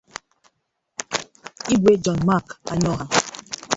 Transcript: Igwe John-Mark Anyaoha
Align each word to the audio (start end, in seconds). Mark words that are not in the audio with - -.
Igwe 1.73 1.91
John-Mark 2.03 2.47
Anyaoha 2.71 3.05